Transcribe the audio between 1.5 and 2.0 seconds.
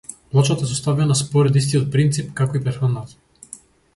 истиот